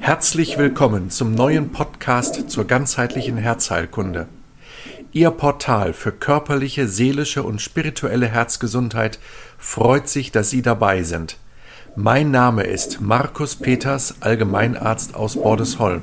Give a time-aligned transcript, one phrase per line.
[0.00, 4.26] Herzlich willkommen zum neuen Podcast zur ganzheitlichen Herzheilkunde.
[5.12, 9.18] Ihr Portal für körperliche, seelische und spirituelle Herzgesundheit
[9.58, 11.36] freut sich, dass Sie dabei sind.
[11.94, 16.02] Mein Name ist Markus Peters, Allgemeinarzt aus Bordesholm.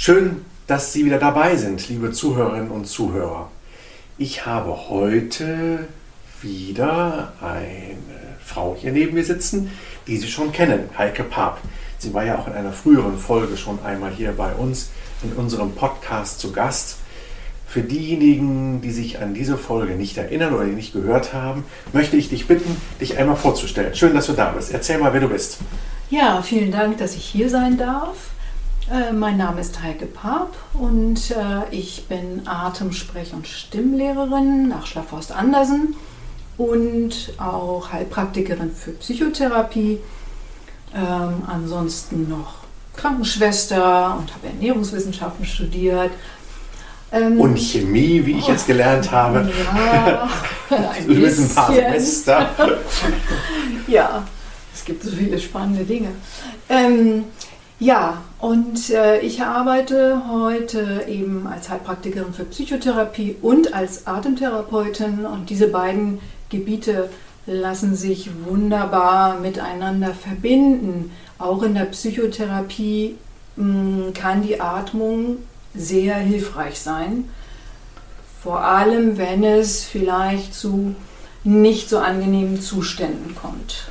[0.00, 3.50] Schön, dass Sie wieder dabei sind, liebe Zuhörerinnen und Zuhörer.
[4.18, 5.88] Ich habe heute
[6.42, 7.96] wieder eine
[8.44, 9.70] Frau hier neben mir sitzen,
[10.06, 11.58] die Sie schon kennen, Heike Paap.
[11.98, 14.90] Sie war ja auch in einer früheren Folge schon einmal hier bei uns
[15.22, 16.96] in unserem Podcast zu Gast.
[17.66, 22.16] Für diejenigen, die sich an diese Folge nicht erinnern oder die nicht gehört haben, möchte
[22.16, 23.94] ich dich bitten, dich einmal vorzustellen.
[23.94, 24.72] Schön, dass du da bist.
[24.72, 25.58] Erzähl mal, wer du bist.
[26.08, 28.30] Ja, vielen Dank, dass ich hier sein darf.
[28.90, 35.30] Äh, mein Name ist Heike Paap und äh, ich bin Atemsprech- und Stimmlehrerin nach Schlafhorst
[35.30, 35.94] Andersen
[36.60, 39.98] und auch Heilpraktikerin für Psychotherapie.
[40.94, 42.56] Ähm, ansonsten noch
[42.94, 46.10] Krankenschwester und habe Ernährungswissenschaften studiert.
[47.12, 49.50] Ähm, und Chemie, wie ich jetzt gelernt habe.
[50.70, 51.48] Ja, ein bisschen.
[51.48, 52.50] ein paar Semester.
[53.88, 54.22] ja,
[54.72, 56.10] es gibt so viele spannende Dinge.
[56.68, 57.24] Ähm,
[57.78, 65.50] ja, und äh, ich arbeite heute eben als Heilpraktikerin für Psychotherapie und als Atemtherapeutin und
[65.50, 66.20] diese beiden
[66.50, 67.08] Gebiete
[67.46, 71.12] lassen sich wunderbar miteinander verbinden.
[71.38, 73.16] Auch in der Psychotherapie
[73.56, 75.38] mm, kann die Atmung
[75.74, 77.28] sehr hilfreich sein.
[78.42, 80.94] Vor allem, wenn es vielleicht zu
[81.44, 83.88] nicht so angenehmen Zuständen kommt.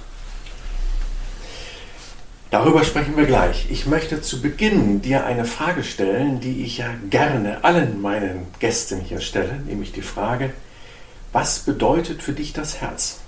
[2.52, 3.68] Darüber sprechen wir gleich.
[3.70, 9.02] Ich möchte zu Beginn dir eine Frage stellen, die ich ja gerne allen meinen Gästen
[9.02, 10.52] hier stelle, nämlich die Frage,
[11.32, 13.20] was bedeutet für dich das Herz?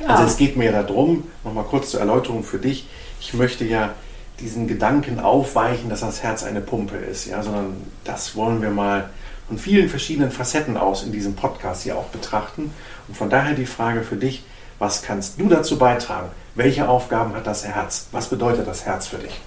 [0.00, 0.08] Ja.
[0.08, 2.88] Also es geht mir darum, nochmal kurz zur Erläuterung für dich,
[3.20, 3.94] ich möchte ja
[4.40, 9.08] diesen Gedanken aufweichen, dass das Herz eine Pumpe ist, ja, sondern das wollen wir mal
[9.48, 12.72] von vielen verschiedenen Facetten aus in diesem Podcast hier auch betrachten.
[13.08, 14.44] Und von daher die Frage für dich,
[14.78, 16.28] was kannst du dazu beitragen?
[16.54, 18.08] Welche Aufgaben hat das Herz?
[18.12, 19.40] Was bedeutet das Herz für dich?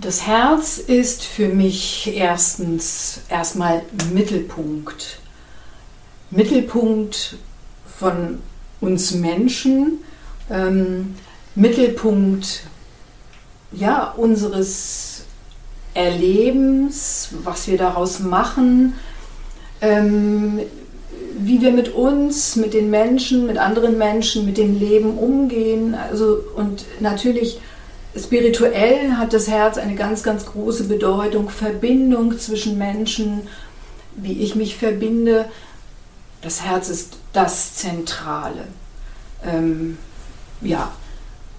[0.00, 3.82] Das Herz ist für mich erstens erstmal
[4.12, 5.18] Mittelpunkt.
[6.30, 7.36] Mittelpunkt
[7.98, 8.38] von
[8.80, 9.98] uns Menschen,
[10.50, 11.16] ähm,
[11.56, 12.62] Mittelpunkt
[13.72, 15.24] ja, unseres
[15.94, 18.94] Erlebens, was wir daraus machen,
[19.80, 20.60] ähm,
[21.40, 25.96] wie wir mit uns, mit den Menschen, mit anderen Menschen, mit dem Leben umgehen.
[25.96, 27.58] Also, und natürlich
[28.16, 33.48] spirituell hat das Herz eine ganz, ganz große Bedeutung, Verbindung zwischen Menschen,
[34.16, 35.46] wie ich mich verbinde.
[36.42, 38.64] Das Herz ist das Zentrale.
[39.44, 39.98] Ähm,
[40.60, 40.92] ja,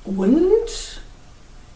[0.06, 1.02] und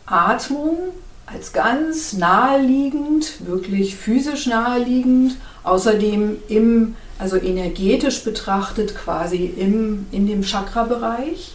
[0.06, 0.78] Atmung
[1.26, 10.42] als ganz naheliegend, wirklich physisch naheliegend, außerdem im also energetisch betrachtet quasi im, in dem
[10.42, 11.54] Chakra-Bereich.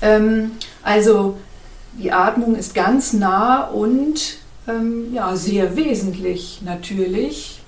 [0.00, 1.36] Ähm, also
[1.94, 4.38] die Atmung ist ganz nah und
[4.68, 7.60] ähm, ja, sehr wesentlich natürlich.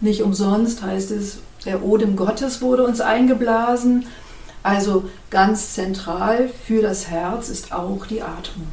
[0.00, 4.06] Nicht umsonst heißt es, der Odem Gottes wurde uns eingeblasen.
[4.62, 8.68] Also ganz zentral für das Herz ist auch die Atmung.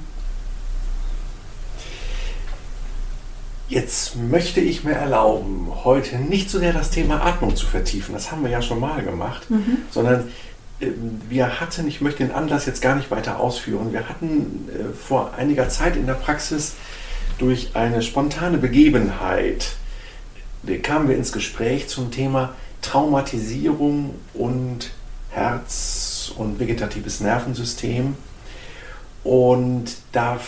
[3.69, 8.31] Jetzt möchte ich mir erlauben, heute nicht so sehr das Thema Atmung zu vertiefen, das
[8.31, 9.79] haben wir ja schon mal gemacht, mhm.
[9.91, 10.31] sondern
[10.80, 15.34] wir hatten, ich möchte den Anlass jetzt gar nicht weiter ausführen, wir hatten äh, vor
[15.36, 16.76] einiger Zeit in der Praxis
[17.40, 19.76] durch eine spontane Begebenheit,
[20.84, 24.92] kamen wir ins Gespräch zum Thema Traumatisierung und
[25.30, 28.16] Herz und vegetatives Nervensystem.
[29.24, 30.40] Und da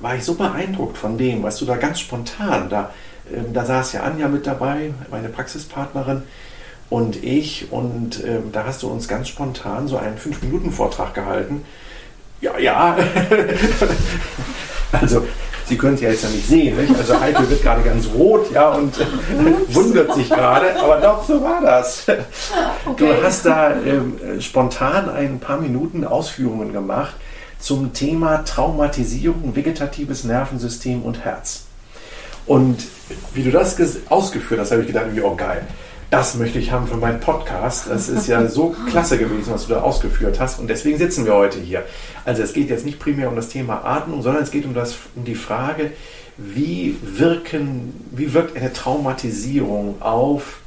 [0.00, 2.92] war ich so beeindruckt von dem, was du da ganz spontan, da,
[3.32, 6.22] ähm, da saß ja Anja mit dabei, meine Praxispartnerin
[6.88, 11.64] und ich und ähm, da hast du uns ganz spontan so einen 5-Minuten-Vortrag gehalten.
[12.40, 12.96] Ja, ja.
[14.92, 15.22] also,
[15.68, 16.96] Sie können es ja jetzt ja nicht sehen, nicht?
[16.96, 19.04] Also Heike wird gerade ganz rot, ja, und äh,
[19.74, 22.06] wundert sich gerade, aber doch, so war das.
[22.86, 22.94] Okay.
[22.96, 27.16] Du hast da ähm, spontan ein paar Minuten Ausführungen gemacht
[27.58, 31.64] zum Thema Traumatisierung, vegetatives Nervensystem und Herz.
[32.46, 32.84] Und
[33.34, 33.76] wie du das
[34.08, 35.66] ausgeführt hast, habe ich gedacht, oh geil,
[36.10, 37.88] das möchte ich haben für meinen Podcast.
[37.88, 40.58] Das ist ja so klasse gewesen, was du da ausgeführt hast.
[40.58, 41.84] Und deswegen sitzen wir heute hier.
[42.24, 44.96] Also es geht jetzt nicht primär um das Thema Atmung, sondern es geht um, das,
[45.16, 45.92] um die Frage,
[46.36, 50.58] wie, wirken, wie wirkt eine Traumatisierung auf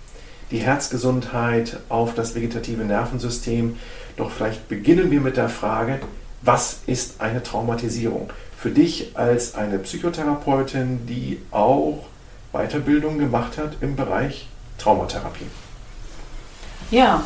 [0.52, 3.78] die Herzgesundheit, auf das vegetative Nervensystem.
[4.18, 6.00] Doch vielleicht beginnen wir mit der Frage,
[6.42, 8.32] was ist eine Traumatisierung?
[8.58, 12.06] Für dich als eine Psychotherapeutin, die auch
[12.52, 14.48] Weiterbildung gemacht hat im Bereich
[14.80, 15.46] Traumatherapie.
[16.92, 17.24] Ja,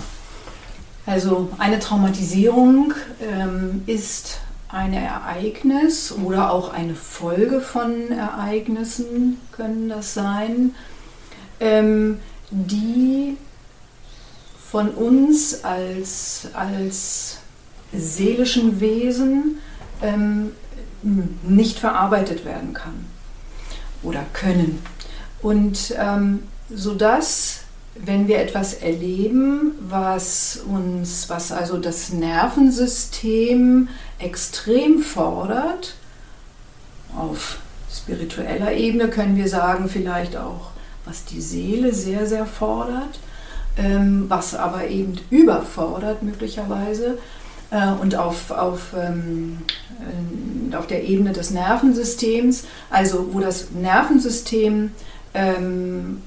[1.05, 4.39] also eine Traumatisierung ähm, ist
[4.69, 10.73] ein Ereignis oder auch eine Folge von Ereignissen können das sein,
[11.59, 12.19] ähm,
[12.49, 13.37] die
[14.71, 17.37] von uns als, als
[17.93, 19.59] seelischen Wesen
[20.01, 20.53] ähm,
[21.43, 23.05] nicht verarbeitet werden kann
[24.01, 24.83] oder können.
[25.41, 27.61] Und ähm, sodass,
[27.95, 33.89] wenn wir etwas erleben, was uns, was also das Nervensystem
[34.19, 35.95] extrem fordert,
[37.15, 37.59] auf
[37.91, 40.71] spiritueller Ebene können wir sagen, vielleicht auch,
[41.05, 43.19] was die Seele sehr, sehr fordert,
[43.77, 47.17] ähm, was aber eben überfordert möglicherweise,
[47.73, 49.59] äh, und auf, auf, ähm,
[49.99, 54.91] äh, auf der Ebene des Nervensystems, also wo das Nervensystem
[55.33, 56.21] ähm,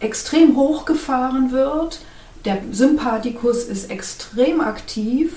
[0.00, 2.00] extrem hochgefahren wird,
[2.44, 5.36] der Sympathikus ist extrem aktiv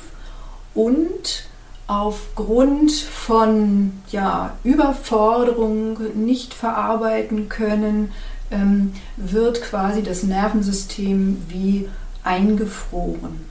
[0.73, 1.45] und
[1.87, 8.11] aufgrund von ja, Überforderung, nicht verarbeiten können,
[8.51, 11.89] ähm, wird quasi das Nervensystem wie
[12.23, 13.45] eingefroren.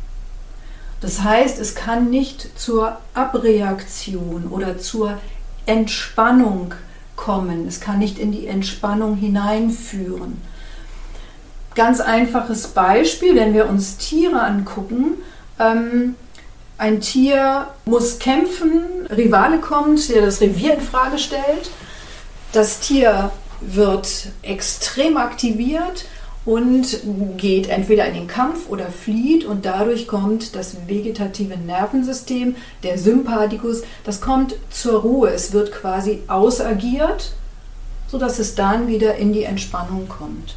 [1.00, 5.18] Das heißt, es kann nicht zur Abreaktion oder zur
[5.66, 6.74] Entspannung
[7.16, 7.66] kommen.
[7.66, 10.40] Es kann nicht in die Entspannung hineinführen.
[11.74, 15.14] Ganz einfaches Beispiel, wenn wir uns Tiere angucken.
[15.58, 16.16] Ähm,
[16.78, 21.70] ein Tier muss kämpfen, Rivale kommt, der das Revier in Frage stellt.
[22.52, 23.30] Das Tier
[23.60, 26.06] wird extrem aktiviert
[26.44, 26.98] und
[27.36, 33.82] geht entweder in den Kampf oder flieht und dadurch kommt das vegetative Nervensystem, der Sympathikus,
[34.04, 35.30] das kommt zur Ruhe.
[35.30, 37.32] Es wird quasi ausagiert,
[38.08, 40.56] sodass es dann wieder in die Entspannung kommt.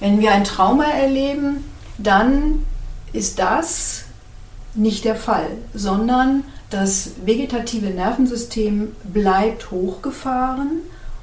[0.00, 1.64] Wenn wir ein Trauma erleben,
[1.98, 2.64] dann
[3.12, 4.04] ist das
[4.74, 10.80] nicht der Fall, sondern das vegetative Nervensystem bleibt hochgefahren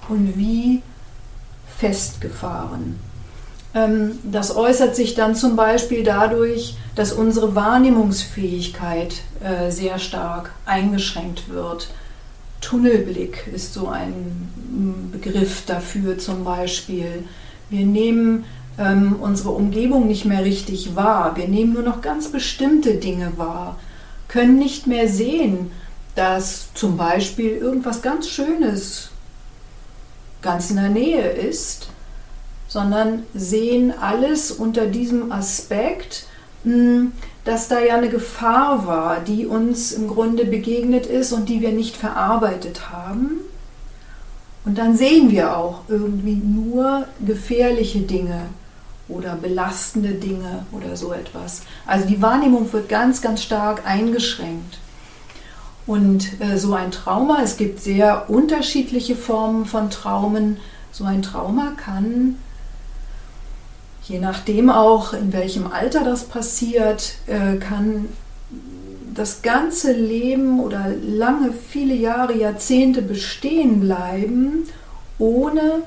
[0.09, 0.81] und wie
[1.77, 2.99] festgefahren.
[3.75, 11.49] Ähm, das äußert sich dann zum Beispiel dadurch, dass unsere Wahrnehmungsfähigkeit äh, sehr stark eingeschränkt
[11.49, 11.89] wird.
[12.61, 17.25] Tunnelblick ist so ein mm, Begriff dafür zum Beispiel.
[17.69, 18.45] Wir nehmen
[18.77, 21.35] ähm, unsere Umgebung nicht mehr richtig wahr.
[21.35, 23.79] Wir nehmen nur noch ganz bestimmte Dinge wahr,
[24.27, 25.71] können nicht mehr sehen,
[26.15, 29.09] dass zum Beispiel irgendwas ganz Schönes
[30.41, 31.87] ganz in der Nähe ist
[32.73, 36.25] sondern sehen alles unter diesem Aspekt,
[36.63, 37.11] hm,
[37.45, 41.71] dass da ja eine Gefahr war, die uns im Grunde begegnet ist und die wir
[41.71, 43.41] nicht verarbeitet haben.
[44.65, 48.45] Und dann sehen wir auch irgendwie nur gefährliche Dinge
[49.07, 51.63] oder belastende Dinge oder so etwas.
[51.85, 54.79] Also die Wahrnehmung wird ganz, ganz stark eingeschränkt.
[55.85, 60.57] Und äh, so ein Trauma, es gibt sehr unterschiedliche Formen von Traumen.
[60.91, 62.37] So ein Trauma kann
[64.07, 68.09] Je nachdem auch, in welchem Alter das passiert, äh, kann
[69.13, 74.67] das ganze Leben oder lange, viele Jahre, Jahrzehnte bestehen bleiben,
[75.19, 75.83] ohne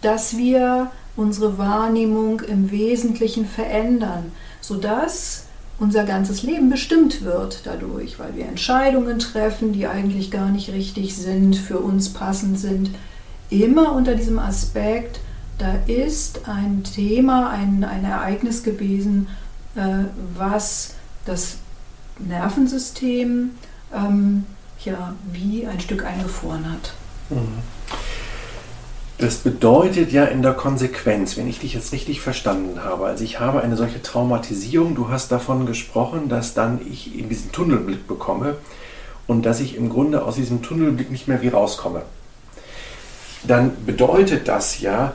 [0.00, 5.46] dass wir unsere Wahrnehmung im Wesentlichen verändern, sodass
[5.80, 11.16] unser ganzes Leben bestimmt wird dadurch, weil wir Entscheidungen treffen, die eigentlich gar nicht richtig
[11.16, 12.90] sind, für uns passend sind,
[13.50, 15.20] immer unter diesem Aspekt,
[15.58, 19.26] da ist ein Thema, ein, ein Ereignis gewesen,
[19.74, 20.04] äh,
[20.36, 20.94] was
[21.24, 21.56] das
[22.20, 23.50] Nervensystem
[23.92, 24.44] ähm,
[24.84, 26.92] ja, wie ein Stück eingefroren hat.
[27.30, 27.58] Mhm.
[29.18, 33.40] Das bedeutet ja in der Konsequenz, wenn ich dich jetzt richtig verstanden habe, also ich
[33.40, 38.54] habe eine solche Traumatisierung, du hast davon gesprochen, dass dann ich in diesen Tunnelblick bekomme
[39.26, 42.02] und dass ich im Grunde aus diesem Tunnelblick nicht mehr wie rauskomme.
[43.42, 45.14] Dann bedeutet das ja,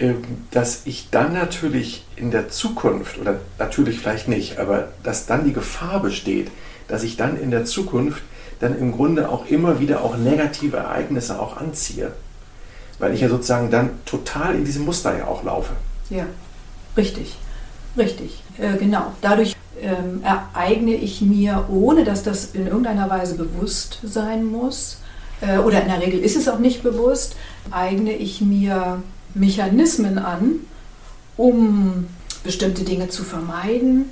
[0.00, 5.46] ähm, dass ich dann natürlich in der Zukunft, oder natürlich vielleicht nicht, aber dass dann
[5.46, 6.50] die Gefahr besteht,
[6.88, 8.22] dass ich dann in der Zukunft
[8.60, 12.12] dann im Grunde auch immer wieder auch negative Ereignisse auch anziehe.
[12.98, 15.72] Weil ich ja sozusagen dann total in diesem Muster ja auch laufe.
[16.10, 16.26] Ja,
[16.96, 17.36] richtig.
[17.96, 19.12] Richtig, äh, genau.
[19.20, 24.98] Dadurch ähm, ereigne ich mir, ohne dass das in irgendeiner Weise bewusst sein muss,
[25.40, 27.36] äh, oder in der Regel ist es auch nicht bewusst,
[27.70, 29.02] eigne ich mir
[29.34, 30.60] Mechanismen an,
[31.36, 32.06] um
[32.42, 34.10] bestimmte Dinge zu vermeiden.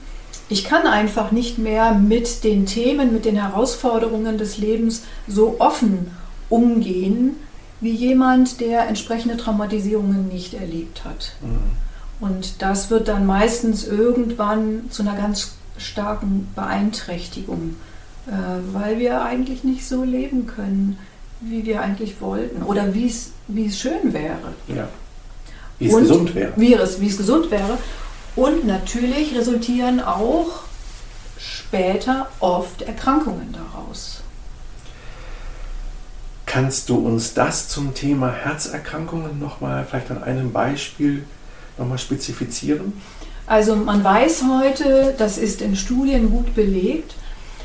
[0.48, 6.10] Ich kann einfach nicht mehr mit den Themen, mit den Herausforderungen des Lebens so offen
[6.48, 7.36] umgehen,
[7.82, 11.32] wie jemand, der entsprechende Traumatisierungen nicht erlebt hat.
[11.42, 12.26] Mhm.
[12.26, 17.74] Und das wird dann meistens irgendwann zu einer ganz starken Beeinträchtigung,
[18.28, 18.30] äh,
[18.72, 20.96] weil wir eigentlich nicht so leben können,
[21.40, 23.32] wie wir eigentlich wollten oder wie es
[23.76, 24.54] schön wäre.
[24.68, 24.88] Ja.
[25.80, 26.52] Wie es gesund wäre.
[26.54, 27.78] Wie es, wie es gesund wäre.
[28.36, 30.62] Und natürlich resultieren auch
[31.36, 34.11] später oft Erkrankungen daraus.
[36.52, 41.24] Kannst du uns das zum Thema Herzerkrankungen nochmal vielleicht an einem Beispiel
[41.78, 42.92] nochmal spezifizieren?
[43.46, 47.14] Also man weiß heute, das ist in Studien gut belegt,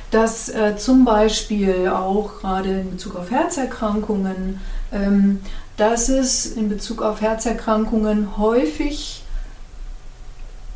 [0.09, 4.61] dass äh, zum Beispiel auch gerade in Bezug auf Herzerkrankungen,
[4.93, 5.41] ähm,
[5.75, 9.21] dass es in Bezug auf Herzerkrankungen häufig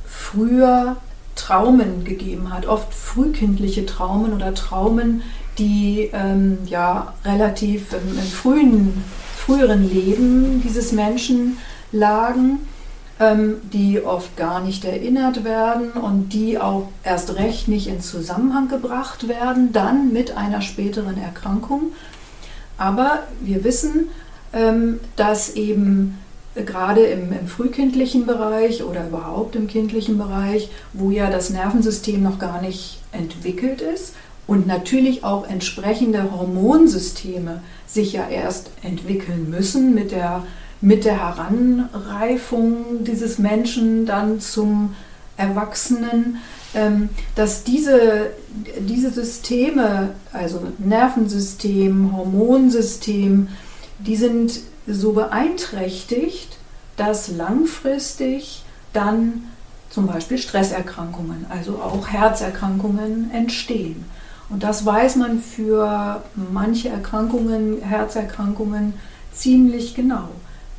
[0.05, 0.97] früher
[1.35, 5.23] Traumen gegeben hat, oft frühkindliche Traumen oder Traumen,
[5.57, 9.03] die ähm, ja relativ im, im, frühen,
[9.37, 11.57] früheren Leben dieses Menschen
[11.91, 12.59] lagen,
[13.19, 18.67] ähm, die oft gar nicht erinnert werden und die auch erst recht nicht in Zusammenhang
[18.67, 21.91] gebracht werden, dann mit einer späteren Erkrankung.
[22.77, 24.07] Aber wir wissen,
[24.53, 26.17] ähm, dass eben
[26.55, 32.39] gerade im, im, frühkindlichen Bereich oder überhaupt im kindlichen Bereich, wo ja das Nervensystem noch
[32.39, 34.13] gar nicht entwickelt ist
[34.47, 40.43] und natürlich auch entsprechende Hormonsysteme sich ja erst entwickeln müssen mit der,
[40.81, 44.95] mit der Heranreifung dieses Menschen dann zum
[45.37, 46.37] Erwachsenen,
[46.73, 48.31] ähm, dass diese,
[48.79, 53.47] diese Systeme, also Nervensystem, Hormonsystem,
[53.99, 56.57] die sind so beeinträchtigt,
[56.97, 59.43] dass langfristig dann
[59.89, 64.05] zum Beispiel Stresserkrankungen, also auch Herzerkrankungen entstehen.
[64.51, 68.93] Und das weiß man für manche Erkrankungen, Herzerkrankungen,
[69.31, 70.29] ziemlich genau.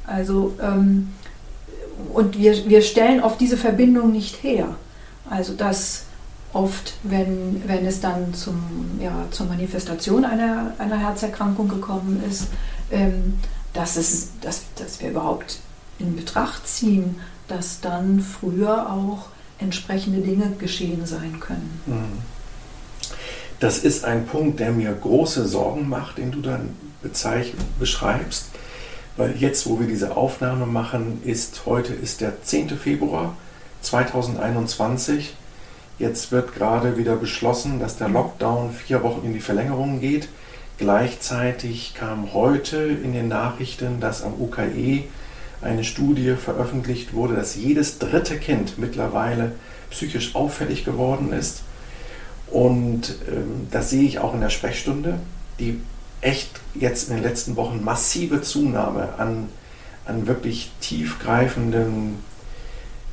[0.06, 1.08] Also, ähm,
[2.12, 4.76] und wir, wir stellen oft diese Verbindung nicht her.
[5.28, 6.04] Also, dass
[6.52, 8.62] oft, wenn, wenn es dann zum,
[9.00, 12.48] ja, zur Manifestation einer, einer Herzerkrankung gekommen ist,
[12.90, 13.38] ähm,
[13.72, 15.60] dass, es, dass, dass wir überhaupt
[15.98, 17.16] in Betracht ziehen,
[17.48, 21.80] dass dann früher auch entsprechende Dinge geschehen sein können.
[21.86, 22.31] Mhm.
[23.62, 26.70] Das ist ein Punkt, der mir große Sorgen macht, den du dann
[27.78, 28.46] beschreibst.
[29.16, 32.70] Weil jetzt, wo wir diese Aufnahme machen, ist heute ist der 10.
[32.70, 33.36] Februar
[33.82, 35.34] 2021.
[36.00, 40.28] Jetzt wird gerade wieder beschlossen, dass der Lockdown vier Wochen in die Verlängerung geht.
[40.78, 45.04] Gleichzeitig kam heute in den Nachrichten, dass am UKE
[45.60, 49.52] eine Studie veröffentlicht wurde, dass jedes dritte Kind mittlerweile
[49.88, 51.62] psychisch auffällig geworden ist.
[52.52, 55.18] Und ähm, das sehe ich auch in der Sprechstunde,
[55.58, 55.80] die
[56.20, 59.48] echt jetzt in den letzten Wochen massive Zunahme an,
[60.04, 62.18] an wirklich tiefgreifenden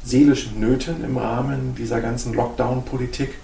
[0.03, 3.36] seelischen Nöten im Rahmen dieser ganzen Lockdown-Politik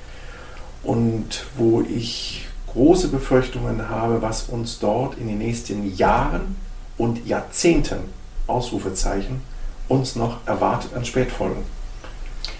[0.83, 6.57] und wo ich große Befürchtungen habe, was uns dort in den nächsten Jahren
[6.97, 7.99] und Jahrzehnten,
[8.47, 9.41] Ausrufezeichen,
[9.87, 11.63] uns noch erwartet an Spätfolgen.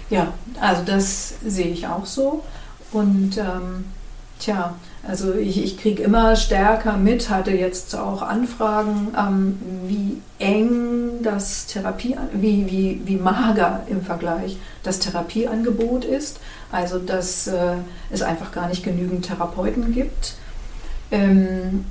[0.08, 2.42] Ja, also das sehe ich auch so.
[2.92, 3.84] Und ähm,
[4.38, 4.74] tja,
[5.06, 11.66] also ich, ich kriege immer stärker mit, hatte jetzt auch Anfragen, ähm, wie eng das
[11.66, 16.40] Therapie, wie, wie, wie mager im Vergleich das Therapieangebot ist.
[16.72, 17.76] Also dass äh,
[18.10, 20.34] es einfach gar nicht genügend Therapeuten gibt.
[21.10, 21.84] Ähm,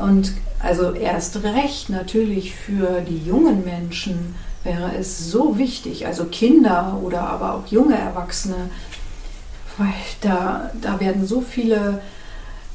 [0.00, 7.00] und also erst recht natürlich für die jungen Menschen wäre es so wichtig, also Kinder
[7.02, 8.68] oder aber auch junge Erwachsene,
[9.80, 12.00] weil da, da werden so viele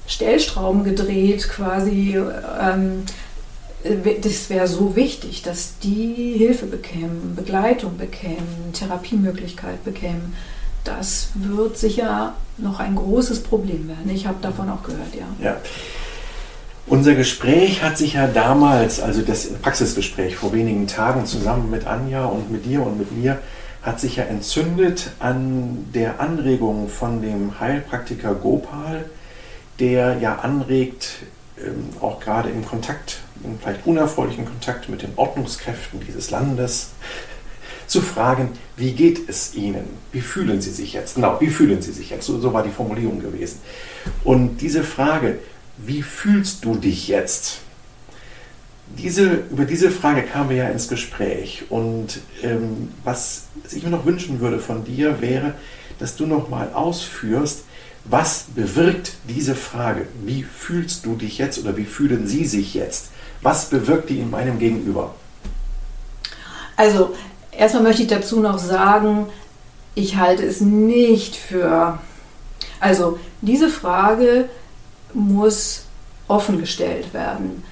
[0.07, 2.17] Stellstrauben gedreht quasi.
[2.62, 3.03] Ähm,
[4.24, 10.33] das wäre so wichtig, dass die Hilfe bekämen, Begleitung bekämen, Therapiemöglichkeit bekämen.
[10.83, 14.09] Das wird sicher noch ein großes Problem werden.
[14.09, 15.27] Ich habe davon auch gehört, ja.
[15.43, 15.57] ja.
[16.88, 22.25] Unser Gespräch hat sich ja damals, also das Praxisgespräch vor wenigen Tagen zusammen mit Anja
[22.25, 23.39] und mit dir und mit mir,
[23.85, 29.05] hat sich ja entzündet an der Anregung von dem Heilpraktiker Gopal,
[29.79, 31.17] der ja anregt,
[31.63, 36.89] ähm, auch gerade im Kontakt, im vielleicht unerfreulichen Kontakt mit den Ordnungskräften dieses Landes,
[37.85, 39.85] zu fragen, wie geht es Ihnen?
[40.11, 41.15] Wie fühlen Sie sich jetzt?
[41.15, 42.25] Genau, wie fühlen Sie sich jetzt?
[42.25, 43.59] So, so war die Formulierung gewesen.
[44.23, 45.37] Und diese Frage,
[45.77, 47.59] wie fühlst du dich jetzt?
[48.97, 51.65] Diese, über diese Frage kamen wir ja ins Gespräch.
[51.69, 55.53] Und ähm, was ich mir noch wünschen würde von dir, wäre,
[55.99, 57.63] dass du noch mal ausführst,
[58.05, 60.07] was bewirkt diese Frage?
[60.23, 63.09] Wie fühlst du dich jetzt oder wie fühlen Sie sich jetzt?
[63.41, 65.15] Was bewirkt die in meinem Gegenüber?
[66.75, 67.15] Also,
[67.51, 69.27] erstmal möchte ich dazu noch sagen,
[69.95, 71.99] ich halte es nicht für.
[72.79, 74.49] Also, diese Frage
[75.13, 75.85] muss
[76.27, 77.63] offen gestellt werden.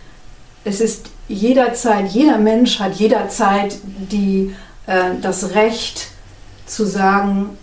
[0.63, 3.75] Es ist jederzeit, jeder Mensch hat jederzeit
[4.11, 4.55] die,
[4.87, 6.07] äh, das Recht
[6.65, 7.57] zu sagen,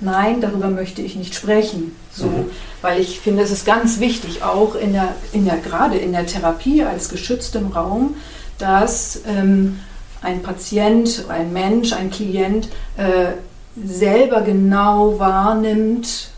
[0.00, 1.96] nein, darüber möchte ich nicht sprechen.
[2.12, 2.50] So, mhm.
[2.82, 6.26] Weil ich finde, es ist ganz wichtig, auch in der, in der, gerade in der
[6.26, 8.14] Therapie als geschütztem Raum,
[8.58, 9.80] dass ähm,
[10.22, 13.32] ein Patient, ein Mensch, ein Klient äh,
[13.84, 16.30] selber genau wahrnimmt,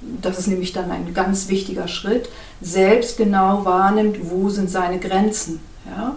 [0.00, 2.28] das ist nämlich dann ein ganz wichtiger Schritt,
[2.60, 5.60] selbst genau wahrnimmt, wo sind seine Grenzen.
[5.86, 6.16] Ja?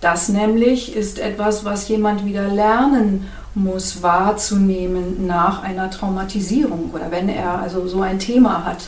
[0.00, 7.28] Das nämlich ist etwas, was jemand wieder lernen muss, wahrzunehmen nach einer Traumatisierung oder wenn
[7.28, 8.86] er also so ein Thema hat.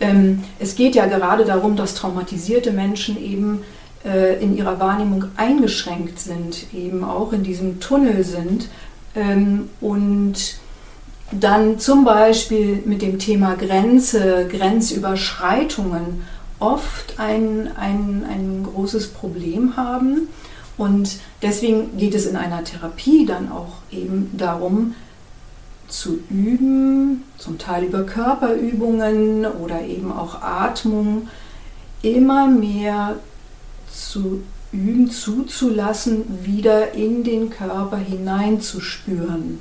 [0.00, 3.62] Ähm, es geht ja gerade darum, dass traumatisierte Menschen eben
[4.04, 8.68] äh, in ihrer Wahrnehmung eingeschränkt sind, eben auch in diesem Tunnel sind
[9.14, 10.56] ähm, und
[11.30, 16.22] dann zum Beispiel mit dem Thema Grenze, Grenzüberschreitungen
[16.58, 20.28] oft ein, ein, ein großes Problem haben.
[20.76, 24.94] Und deswegen geht es in einer Therapie dann auch eben darum,
[25.88, 31.28] zu üben, zum Teil über Körperübungen oder eben auch Atmung,
[32.02, 33.16] immer mehr
[33.92, 39.60] zu üben, zuzulassen, wieder in den Körper hineinzuspüren.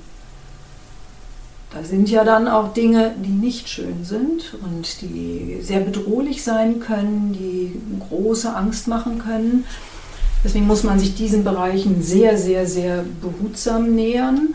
[1.73, 6.79] Da sind ja dann auch Dinge, die nicht schön sind und die sehr bedrohlich sein
[6.79, 9.65] können, die große Angst machen können.
[10.43, 14.53] Deswegen muss man sich diesen Bereichen sehr, sehr, sehr behutsam nähern.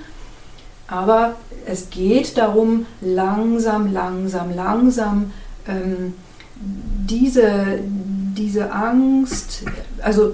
[0.87, 1.35] Aber
[1.67, 5.33] es geht darum, langsam, langsam, langsam
[5.67, 6.15] ähm,
[6.61, 7.81] diese,
[8.37, 9.65] diese Angst,
[10.03, 10.33] also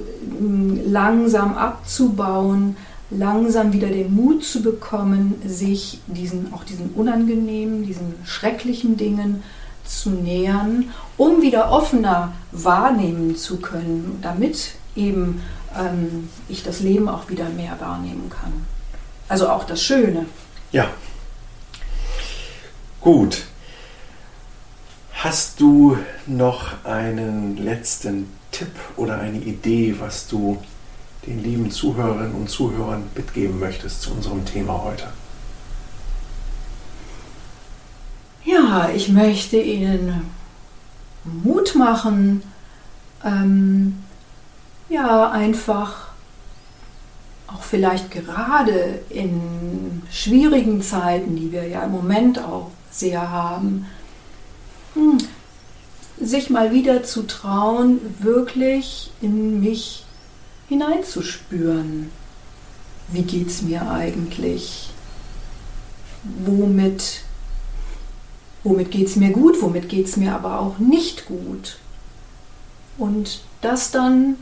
[0.87, 2.77] langsam abzubauen,
[3.19, 9.43] langsam wieder den Mut zu bekommen, sich diesen, auch diesen unangenehmen, diesen schrecklichen Dingen
[9.85, 15.43] zu nähern, um wieder offener wahrnehmen zu können, damit eben
[15.79, 18.53] ähm, ich das Leben auch wieder mehr wahrnehmen kann.
[19.29, 20.27] Also auch das Schöne.
[20.73, 20.89] Ja.
[23.01, 23.45] Gut.
[25.13, 25.97] Hast du
[26.27, 30.59] noch einen letzten Tipp oder eine Idee, was du
[31.27, 35.05] den lieben Zuhörerinnen und Zuhörern mitgeben möchtest zu unserem Thema heute?
[38.45, 40.31] Ja, ich möchte Ihnen
[41.25, 42.43] Mut machen,
[43.25, 44.05] ähm,
[44.89, 46.09] ja, einfach
[47.47, 53.87] auch vielleicht gerade in schwierigen Zeiten, die wir ja im Moment auch sehr haben,
[54.95, 55.19] hm,
[56.21, 60.04] sich mal wieder zu trauen, wirklich in mich
[60.69, 62.11] hineinzuspüren.
[63.09, 64.91] Wie geht es mir eigentlich?
[66.23, 67.21] Womit,
[68.63, 69.61] womit geht es mir gut?
[69.61, 71.79] Womit geht es mir aber auch nicht gut?
[72.97, 74.37] Und das dann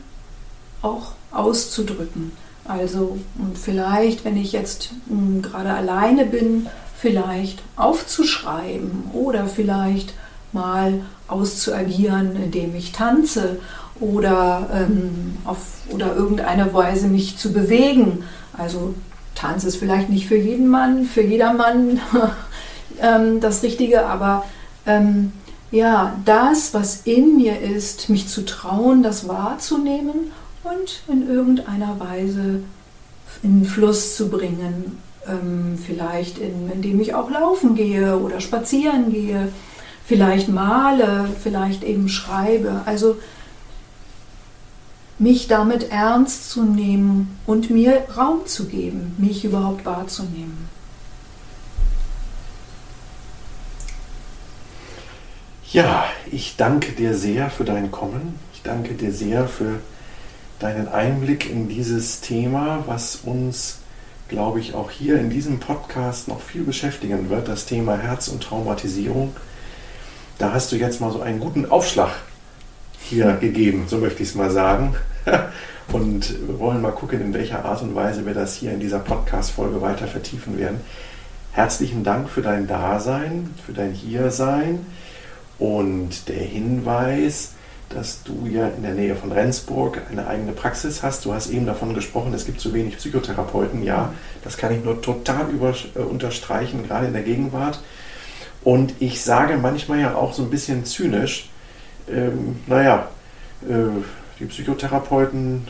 [0.81, 2.31] auch auszudrücken.
[2.65, 10.13] Also, und vielleicht, wenn ich jetzt mh, hm, gerade alleine bin, vielleicht aufzuschreiben oder vielleicht
[10.53, 11.01] mal
[11.33, 13.59] auszuagieren, indem ich tanze
[13.99, 15.57] oder, ähm, auf,
[15.89, 18.23] oder irgendeine Weise mich zu bewegen.
[18.57, 18.93] Also
[19.35, 21.99] Tanz ist vielleicht nicht für jeden Mann, für jedermann
[23.01, 24.45] ähm, das Richtige, aber
[24.85, 25.31] ähm,
[25.71, 30.31] ja, das, was in mir ist, mich zu trauen, das wahrzunehmen
[30.63, 32.61] und in irgendeiner Weise
[33.41, 34.99] in Fluss zu bringen.
[35.27, 39.49] Ähm, vielleicht in, indem ich auch laufen gehe oder spazieren gehe,
[40.05, 42.81] vielleicht male, vielleicht eben schreibe.
[42.85, 43.17] Also
[45.19, 50.69] mich damit ernst zu nehmen und mir Raum zu geben, mich überhaupt wahrzunehmen.
[55.71, 58.37] Ja, ich danke dir sehr für dein Kommen.
[58.53, 59.79] Ich danke dir sehr für
[60.59, 63.79] deinen Einblick in dieses Thema, was uns,
[64.27, 68.43] glaube ich, auch hier in diesem Podcast noch viel beschäftigen wird, das Thema Herz und
[68.43, 69.35] Traumatisierung.
[70.43, 72.11] Da hast du jetzt mal so einen guten Aufschlag
[72.99, 74.93] hier gegeben, so möchte ich es mal sagen.
[75.93, 78.99] Und wir wollen mal gucken, in welcher Art und Weise wir das hier in dieser
[78.99, 80.81] Podcast-Folge weiter vertiefen werden.
[81.53, 84.85] Herzlichen Dank für dein Dasein, für dein Hiersein
[85.59, 87.53] und der Hinweis,
[87.87, 91.23] dass du ja in der Nähe von Rendsburg eine eigene Praxis hast.
[91.23, 93.81] Du hast eben davon gesprochen, es gibt zu wenig Psychotherapeuten.
[93.81, 97.79] Ja, das kann ich nur total über, äh, unterstreichen, gerade in der Gegenwart.
[98.63, 101.49] Und ich sage manchmal ja auch so ein bisschen zynisch,
[102.09, 103.07] ähm, naja,
[103.67, 104.01] äh,
[104.39, 105.67] die Psychotherapeuten,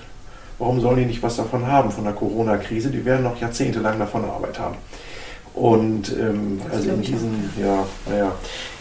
[0.60, 2.90] warum sollen die nicht was davon haben von der Corona-Krise?
[2.90, 4.76] Die werden noch jahrzehntelang davon Arbeit haben.
[5.54, 8.32] Und ähm, also in diesem, ja, naja,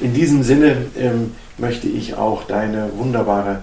[0.00, 3.60] in diesem Sinne ähm, möchte ich auch deine wunderbare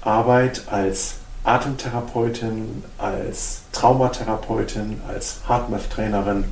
[0.00, 6.44] Arbeit als Atemtherapeutin, als Traumatherapeutin, als HeartMath-Trainerin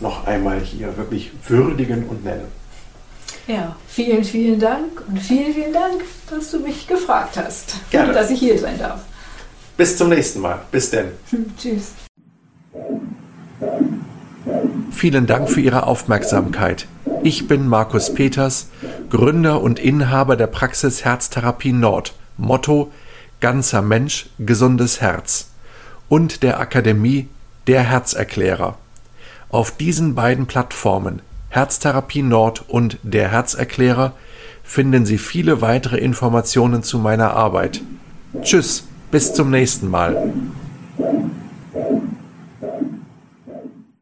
[0.00, 2.46] noch einmal hier wirklich würdigen und nennen.
[3.46, 8.12] Ja, vielen, vielen Dank und vielen, vielen Dank, dass du mich gefragt hast, Gerne.
[8.12, 9.00] dass ich hier sein darf.
[9.76, 10.60] Bis zum nächsten Mal.
[10.70, 11.08] Bis denn.
[11.58, 11.92] Tschüss.
[14.92, 16.86] Vielen Dank für Ihre Aufmerksamkeit.
[17.22, 18.68] Ich bin Markus Peters,
[19.10, 22.14] Gründer und Inhaber der Praxis Herztherapie Nord.
[22.36, 22.90] Motto
[23.40, 25.50] Ganzer Mensch, gesundes Herz.
[26.08, 27.28] Und der Akademie
[27.66, 28.78] Der Herzerklärer.
[29.54, 34.12] Auf diesen beiden Plattformen Herztherapie Nord und der Herzerklärer
[34.64, 37.80] finden Sie viele weitere Informationen zu meiner Arbeit.
[38.42, 40.32] Tschüss, bis zum nächsten Mal.